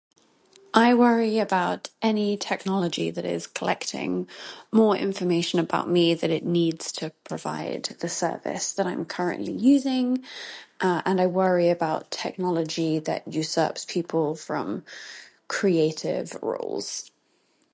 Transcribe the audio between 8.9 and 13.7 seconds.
am currently using and I worry about technology that use